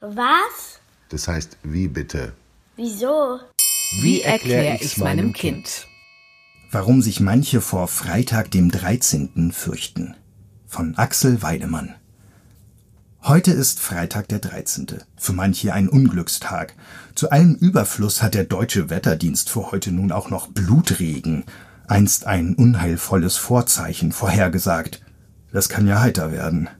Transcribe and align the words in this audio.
Was? 0.00 0.80
Das 1.10 1.28
heißt, 1.28 1.58
wie 1.62 1.86
bitte? 1.86 2.32
Wieso? 2.76 3.38
Wie 4.00 4.22
erkläre 4.22 4.78
ich's 4.80 4.96
meinem 4.96 5.34
Kind? 5.34 5.86
Warum 6.70 7.02
sich 7.02 7.20
manche 7.20 7.60
vor 7.60 7.86
Freitag 7.86 8.50
dem 8.50 8.70
13. 8.70 9.52
fürchten. 9.52 10.16
Von 10.66 10.94
Axel 10.96 11.42
Weidemann. 11.42 11.96
Heute 13.24 13.50
ist 13.50 13.78
Freitag 13.78 14.28
der 14.28 14.38
13. 14.38 14.86
Für 15.18 15.34
manche 15.34 15.74
ein 15.74 15.90
Unglückstag. 15.90 16.74
Zu 17.14 17.30
allem 17.30 17.54
Überfluss 17.56 18.22
hat 18.22 18.32
der 18.32 18.44
deutsche 18.44 18.88
Wetterdienst 18.88 19.50
für 19.50 19.70
heute 19.70 19.92
nun 19.92 20.12
auch 20.12 20.30
noch 20.30 20.46
Blutregen, 20.46 21.44
einst 21.88 22.26
ein 22.26 22.54
unheilvolles 22.54 23.36
Vorzeichen, 23.36 24.12
vorhergesagt. 24.12 25.02
Das 25.52 25.68
kann 25.68 25.86
ja 25.86 26.00
heiter 26.00 26.32
werden. 26.32 26.70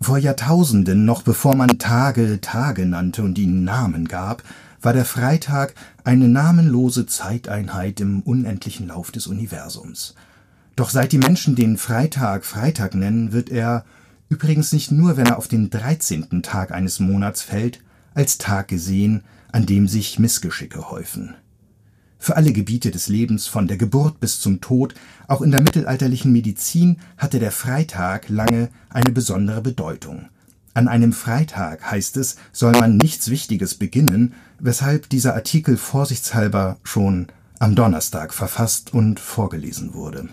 Vor 0.00 0.18
Jahrtausenden, 0.18 1.04
noch 1.04 1.22
bevor 1.22 1.56
man 1.56 1.78
Tage 1.78 2.40
Tage 2.40 2.86
nannte 2.86 3.22
und 3.22 3.38
ihnen 3.38 3.64
Namen 3.64 4.06
gab, 4.06 4.42
war 4.82 4.92
der 4.92 5.06
Freitag 5.06 5.74
eine 6.04 6.28
namenlose 6.28 7.06
Zeiteinheit 7.06 8.00
im 8.00 8.20
unendlichen 8.20 8.88
Lauf 8.88 9.10
des 9.10 9.26
Universums. 9.26 10.14
Doch 10.76 10.90
seit 10.90 11.12
die 11.12 11.18
Menschen 11.18 11.56
den 11.56 11.78
Freitag 11.78 12.44
Freitag 12.44 12.94
nennen, 12.94 13.32
wird 13.32 13.48
er, 13.48 13.84
übrigens 14.28 14.72
nicht 14.72 14.92
nur, 14.92 15.16
wenn 15.16 15.26
er 15.26 15.38
auf 15.38 15.48
den 15.48 15.70
dreizehnten 15.70 16.42
Tag 16.42 16.72
eines 16.72 17.00
Monats 17.00 17.40
fällt, 17.42 17.80
als 18.14 18.36
Tag 18.38 18.68
gesehen, 18.68 19.24
an 19.50 19.64
dem 19.64 19.88
sich 19.88 20.18
Missgeschicke 20.18 20.90
häufen 20.90 21.34
für 22.18 22.36
alle 22.36 22.52
Gebiete 22.52 22.90
des 22.90 23.08
Lebens 23.08 23.46
von 23.46 23.68
der 23.68 23.76
Geburt 23.76 24.20
bis 24.20 24.40
zum 24.40 24.60
Tod, 24.60 24.94
auch 25.28 25.42
in 25.42 25.50
der 25.50 25.62
mittelalterlichen 25.62 26.32
Medizin 26.32 26.98
hatte 27.18 27.38
der 27.38 27.52
Freitag 27.52 28.28
lange 28.28 28.68
eine 28.88 29.12
besondere 29.12 29.60
Bedeutung. 29.60 30.28
An 30.74 30.88
einem 30.88 31.12
Freitag, 31.12 31.90
heißt 31.90 32.16
es, 32.18 32.36
soll 32.52 32.72
man 32.72 32.96
nichts 32.96 33.30
Wichtiges 33.30 33.74
beginnen, 33.74 34.34
weshalb 34.58 35.08
dieser 35.08 35.34
Artikel 35.34 35.76
vorsichtshalber 35.76 36.78
schon 36.82 37.28
am 37.58 37.74
Donnerstag 37.74 38.34
verfasst 38.34 38.92
und 38.92 39.18
vorgelesen 39.18 39.94
wurde. 39.94 40.28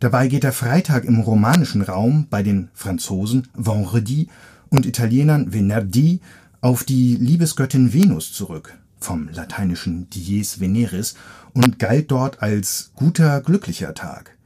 Dabei 0.00 0.28
geht 0.28 0.42
der 0.42 0.52
Freitag 0.52 1.04
im 1.04 1.20
romanischen 1.20 1.80
Raum 1.80 2.26
bei 2.28 2.42
den 2.42 2.68
Franzosen 2.74 3.48
Vendredi 3.54 4.28
und 4.68 4.84
Italienern 4.84 5.54
Venerdì 5.54 6.20
auf 6.60 6.84
die 6.84 7.16
Liebesgöttin 7.16 7.94
Venus 7.94 8.32
zurück 8.32 8.76
vom 8.98 9.28
lateinischen 9.28 10.08
dies 10.10 10.60
veneris 10.60 11.14
und 11.52 11.78
galt 11.78 12.10
dort 12.10 12.42
als 12.42 12.92
guter, 12.94 13.40
glücklicher 13.40 13.94
Tag. 13.94 14.36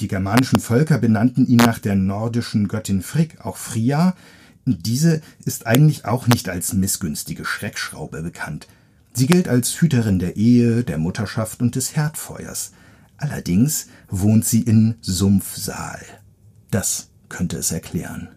Die 0.00 0.08
germanischen 0.08 0.58
Völker 0.58 0.98
benannten 0.98 1.46
ihn 1.46 1.58
nach 1.58 1.78
der 1.78 1.94
nordischen 1.94 2.68
Göttin 2.68 3.02
Frigg, 3.02 3.36
auch 3.40 3.56
Fria. 3.56 4.16
Diese 4.64 5.22
ist 5.44 5.66
eigentlich 5.66 6.04
auch 6.04 6.26
nicht 6.26 6.48
als 6.48 6.72
missgünstige 6.72 7.44
Schreckschraube 7.44 8.22
bekannt. 8.22 8.66
Sie 9.12 9.26
gilt 9.26 9.46
als 9.46 9.80
Hüterin 9.80 10.18
der 10.18 10.36
Ehe, 10.36 10.84
der 10.84 10.98
Mutterschaft 10.98 11.60
und 11.60 11.76
des 11.76 11.94
Herdfeuers. 11.94 12.72
Allerdings 13.16 13.86
wohnt 14.08 14.44
sie 14.44 14.62
in 14.62 14.96
Sumpfsaal. 15.00 16.04
Das 16.70 17.10
könnte 17.28 17.58
es 17.58 17.70
erklären. 17.70 18.28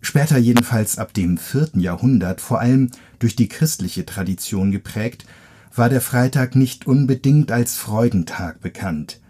Später 0.00 0.38
jedenfalls 0.38 0.98
ab 0.98 1.12
dem 1.12 1.38
vierten 1.38 1.80
Jahrhundert, 1.80 2.40
vor 2.40 2.60
allem 2.60 2.90
durch 3.18 3.36
die 3.36 3.48
christliche 3.48 4.06
Tradition 4.06 4.70
geprägt, 4.70 5.26
war 5.74 5.88
der 5.88 6.00
Freitag 6.00 6.56
nicht 6.56 6.86
unbedingt 6.86 7.52
als 7.52 7.76
Freudentag 7.76 8.60
bekannt. 8.60 9.20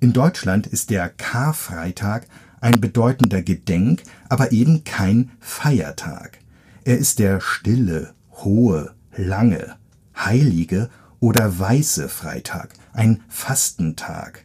In 0.00 0.12
Deutschland 0.12 0.66
ist 0.66 0.90
der 0.90 1.08
Karfreitag 1.08 2.26
ein 2.60 2.80
bedeutender 2.80 3.42
Gedenk, 3.42 4.02
aber 4.28 4.52
eben 4.52 4.84
kein 4.84 5.30
Feiertag. 5.40 6.38
Er 6.84 6.98
ist 6.98 7.18
der 7.18 7.40
stille, 7.40 8.14
hohe, 8.32 8.92
lange, 9.16 9.76
heilige 10.16 10.90
oder 11.20 11.58
weiße 11.58 12.08
Freitag, 12.08 12.70
ein 12.92 13.22
Fastentag. 13.28 14.43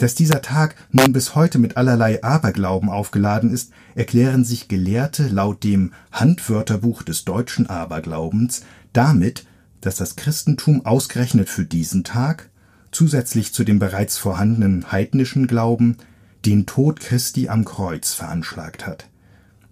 Dass 0.00 0.14
dieser 0.14 0.40
Tag 0.40 0.76
nun 0.92 1.12
bis 1.12 1.34
heute 1.34 1.58
mit 1.58 1.76
allerlei 1.76 2.24
Aberglauben 2.24 2.88
aufgeladen 2.88 3.52
ist, 3.52 3.70
erklären 3.94 4.44
sich 4.44 4.66
Gelehrte 4.66 5.28
laut 5.28 5.62
dem 5.62 5.92
Handwörterbuch 6.10 7.02
des 7.02 7.26
deutschen 7.26 7.68
Aberglaubens 7.68 8.62
damit, 8.94 9.44
dass 9.82 9.96
das 9.96 10.16
Christentum 10.16 10.86
ausgerechnet 10.86 11.50
für 11.50 11.66
diesen 11.66 12.02
Tag, 12.02 12.48
zusätzlich 12.92 13.52
zu 13.52 13.62
dem 13.62 13.78
bereits 13.78 14.16
vorhandenen 14.16 14.90
heidnischen 14.90 15.46
Glauben, 15.46 15.98
den 16.46 16.64
Tod 16.64 17.00
Christi 17.00 17.50
am 17.50 17.66
Kreuz 17.66 18.14
veranschlagt 18.14 18.86
hat. 18.86 19.06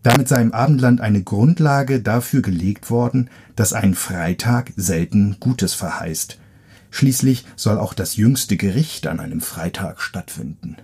Damit 0.02 0.28
sei 0.28 0.42
im 0.42 0.52
Abendland 0.52 1.00
eine 1.00 1.22
Grundlage 1.22 2.02
dafür 2.02 2.42
gelegt 2.42 2.90
worden, 2.90 3.30
dass 3.56 3.72
ein 3.72 3.94
Freitag 3.94 4.74
selten 4.76 5.38
Gutes 5.40 5.72
verheißt, 5.72 6.38
Schließlich 6.90 7.44
soll 7.56 7.78
auch 7.78 7.94
das 7.94 8.16
jüngste 8.16 8.56
Gericht 8.56 9.06
an 9.06 9.20
einem 9.20 9.40
Freitag 9.40 10.00
stattfinden. 10.00 10.76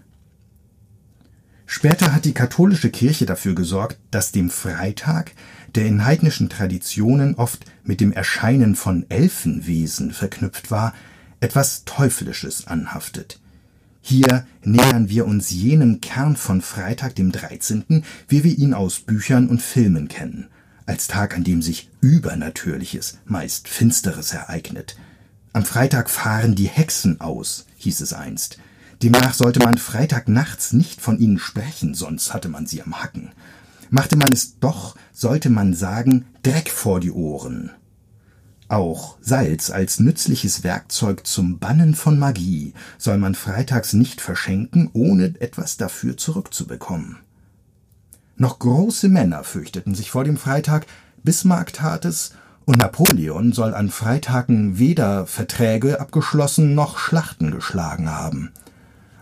Später 1.66 2.15
hat 2.15 2.25
die 2.25 2.34
katholische 2.34 2.91
Kirche 2.91 3.26
dafür 3.26 3.54
gesorgt, 3.54 3.98
dass 4.10 4.32
dem 4.32 4.50
Freitag, 4.50 5.32
der 5.75 5.87
in 5.87 6.04
heidnischen 6.04 6.48
Traditionen 6.48 7.34
oft 7.37 7.65
mit 7.82 8.00
dem 8.00 8.12
Erscheinen 8.12 8.76
von 8.76 9.06
Elfenwesen 9.09 10.12
verknüpft 10.12 10.70
war, 10.70 10.94
etwas 11.41 11.84
Teuflisches 11.84 12.66
anhaftet. 12.66 13.41
Hier 14.03 14.47
nähern 14.62 15.09
wir 15.09 15.25
uns 15.26 15.50
jenem 15.50 16.03
Kern 16.03 16.36
von 16.36 16.60
Freitag 16.60 17.16
dem 17.16 17.32
13., 17.32 18.04
wie 18.28 18.44
wir 18.44 18.56
ihn 18.56 18.75
aus 18.75 19.00
Büchern 19.00 19.48
und 19.48 19.62
Filmen 19.62 20.09
kennen, 20.09 20.48
als 20.84 21.09
Tag, 21.09 21.34
an 21.34 21.44
dem 21.44 21.62
sich 21.62 21.88
Übernatürliches, 22.03 23.19
meist 23.25 23.69
Finsteres 23.69 24.32
ereignet– 24.34 24.97
am 25.54 25.65
Freitag 25.65 26.10
fahren 26.10 26.54
die 26.54 26.69
Hexen 26.69 27.20
aus, 27.20 27.65
hieß 27.76 28.00
es 28.00 28.12
einst. 28.12 28.59
Demnach 29.03 29.34
sollte 29.34 29.60
man 29.60 29.78
Freitagnachts 29.78 30.72
nicht 30.72 31.00
von 31.00 31.19
ihnen 31.19 31.38
sprechen, 31.38 31.94
sonst 31.94 32.34
hatte 32.34 32.48
man 32.48 32.66
sie 32.66 32.82
am 32.82 33.00
Hacken. 33.00 33.31
Machte 33.88 34.16
man 34.16 34.32
es 34.32 34.59
doch, 34.59 34.97
sollte 35.12 35.50
man 35.50 35.72
sagen, 35.72 36.26
Dreck 36.42 36.70
vor 36.70 36.98
die 36.98 37.12
Ohren. 37.12 37.70
Auch 38.66 39.16
Salz 39.20 39.70
als 39.70 40.00
nützliches 40.00 40.65
Werkzeug 40.65 41.25
zum 41.26 41.60
Bannen 41.60 41.94
von 41.94 42.19
Magie 42.19 42.75
soll 42.98 43.19
man 43.19 43.36
freitags 43.36 43.92
nicht 43.92 44.21
verschenken, 44.21 44.91
ohne 44.92 45.41
etwas 45.41 45.76
dafür 45.76 46.16
zurückzubekommen. 46.16 47.19
Noch 48.36 48.59
große 48.59 49.09
Männer 49.09 49.44
fürchteten 49.44 49.94
sich 49.94 50.10
vor 50.10 50.25
dem 50.25 50.36
Freitag, 50.36 50.86
Bismarck 51.22 51.72
tat 51.72 52.04
es 52.04 52.32
und 52.65 52.79
Napoleon 52.79 53.53
soll 53.53 53.75
an 53.75 53.91
Freitagen 53.91 54.79
weder 54.79 55.27
Verträge 55.27 56.01
abgeschlossen 56.01 56.75
noch 56.75 56.99
Schlachten 56.99 57.51
geschlagen 57.51 58.11
haben. 58.11 58.53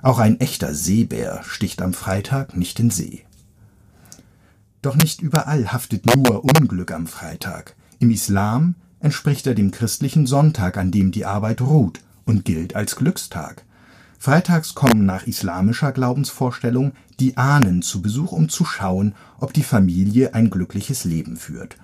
Auch 0.00 0.18
ein 0.18 0.40
echter 0.40 0.74
Seebär 0.74 1.40
sticht 1.44 1.82
am 1.82 1.92
Freitag 1.92 2.56
nicht 2.56 2.78
in 2.80 2.90
See. 2.90 3.24
Doch 4.80 4.96
nicht 4.96 5.22
überall 5.22 5.72
haftet 5.72 6.06
nur 6.06 6.44
Unglück 6.44 6.92
am 6.92 7.06
Freitag. 7.06 7.76
Im 7.98 8.10
Islam 8.10 8.74
entspricht 9.00 9.46
er 9.46 9.54
dem 9.54 9.70
christlichen 9.70 10.26
Sonntag, 10.26 10.76
an 10.76 10.90
dem 10.90 11.12
die 11.12 11.24
Arbeit 11.24 11.60
ruht 11.60 12.00
und 12.24 12.44
gilt 12.44 12.74
als 12.74 12.96
Glückstag. 12.96 13.64
Freitags 14.18 14.74
kommen 14.74 15.04
nach 15.04 15.26
islamischer 15.26 15.90
Glaubensvorstellung 15.90 16.92
die 17.18 17.36
Ahnen 17.36 17.82
zu 17.82 18.02
Besuch, 18.02 18.30
um 18.30 18.48
zu 18.48 18.64
schauen, 18.64 19.14
ob 19.38 19.52
die 19.52 19.64
Familie 19.64 20.34
ein 20.34 20.50
glückliches 20.50 21.04
Leben 21.04 21.36
führt 21.36 21.76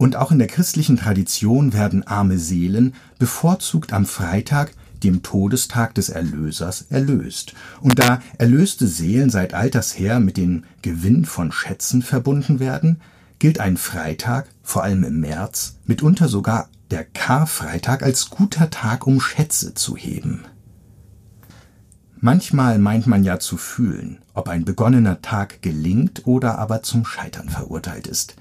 und 0.00 0.16
auch 0.16 0.32
in 0.32 0.38
der 0.38 0.48
christlichen 0.48 0.96
Tradition 0.96 1.74
werden 1.74 2.06
arme 2.06 2.38
Seelen 2.38 2.94
bevorzugt 3.18 3.92
am 3.92 4.06
Freitag, 4.06 4.72
dem 5.04 5.22
Todestag 5.22 5.94
des 5.94 6.08
Erlösers, 6.08 6.86
erlöst. 6.88 7.52
Und 7.82 7.98
da 7.98 8.22
erlöste 8.38 8.86
Seelen 8.86 9.28
seit 9.28 9.52
alters 9.52 9.98
her 9.98 10.18
mit 10.18 10.38
dem 10.38 10.64
Gewinn 10.80 11.26
von 11.26 11.52
Schätzen 11.52 12.00
verbunden 12.00 12.60
werden, 12.60 13.02
gilt 13.38 13.60
ein 13.60 13.76
Freitag, 13.76 14.48
vor 14.62 14.84
allem 14.84 15.04
im 15.04 15.20
März, 15.20 15.76
mitunter 15.84 16.28
sogar 16.28 16.70
der 16.90 17.04
Karfreitag 17.04 18.02
als 18.02 18.30
guter 18.30 18.70
Tag, 18.70 19.06
um 19.06 19.20
Schätze 19.20 19.74
zu 19.74 19.98
heben. 19.98 20.46
Manchmal 22.20 22.78
meint 22.78 23.06
man 23.06 23.22
ja 23.22 23.38
zu 23.38 23.58
fühlen, 23.58 24.20
ob 24.32 24.48
ein 24.48 24.64
begonnener 24.64 25.20
Tag 25.20 25.60
gelingt 25.60 26.26
oder 26.26 26.58
aber 26.58 26.82
zum 26.82 27.04
Scheitern 27.04 27.50
verurteilt 27.50 28.06
ist 28.06 28.36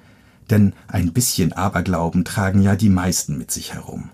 denn 0.51 0.73
ein 0.87 1.13
bisschen 1.13 1.53
Aberglauben 1.53 2.25
tragen 2.25 2.61
ja 2.61 2.75
die 2.75 2.89
meisten 2.89 3.37
mit 3.37 3.51
sich 3.51 3.73
herum. 3.73 4.11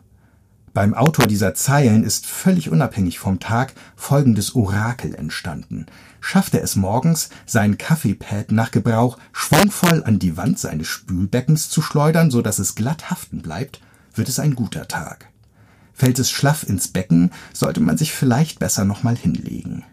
Beim 0.75 0.93
Autor 0.93 1.25
dieser 1.25 1.53
Zeilen 1.53 2.03
ist 2.03 2.25
völlig 2.25 2.69
unabhängig 2.69 3.17
vom 3.17 3.39
Tag 3.39 3.73
folgendes 3.95 4.55
Orakel 4.55 5.15
entstanden. 5.15 5.85
Schafft 6.19 6.53
er 6.53 6.63
es 6.63 6.75
morgens, 6.75 7.29
sein 7.45 7.77
Kaffeepad 7.77 8.51
nach 8.51 8.71
Gebrauch 8.71 9.17
schwungvoll 9.31 10.03
an 10.03 10.19
die 10.19 10.35
Wand 10.35 10.59
seines 10.59 10.87
Spülbeckens 10.87 11.69
zu 11.69 11.81
schleudern, 11.81 12.29
so 12.29 12.41
dass 12.41 12.59
es 12.59 12.75
glatt 12.75 13.09
haften 13.09 13.41
bleibt, 13.41 13.79
wird 14.15 14.27
es 14.27 14.37
ein 14.37 14.53
guter 14.53 14.85
Tag. 14.89 15.29
Fällt 15.93 16.19
es 16.19 16.29
schlaff 16.29 16.67
ins 16.67 16.89
Becken, 16.89 17.31
sollte 17.53 17.79
man 17.79 17.97
sich 17.97 18.11
vielleicht 18.11 18.59
besser 18.59 18.83
nochmal 18.83 19.15
hinlegen. 19.15 19.85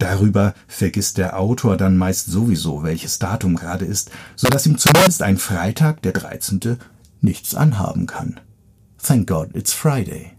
Darüber 0.00 0.54
vergisst 0.66 1.18
der 1.18 1.38
Autor 1.38 1.76
dann 1.76 1.98
meist 1.98 2.26
sowieso, 2.26 2.82
welches 2.82 3.18
Datum 3.18 3.54
gerade 3.54 3.84
ist, 3.84 4.10
so 4.34 4.48
dass 4.48 4.66
ihm 4.66 4.78
zumindest 4.78 5.22
ein 5.22 5.36
Freitag, 5.36 6.00
der 6.00 6.12
13., 6.12 6.78
nichts 7.20 7.54
anhaben 7.54 8.06
kann. 8.06 8.40
Thank 9.00 9.28
God 9.28 9.54
it's 9.54 9.74
Friday. 9.74 10.32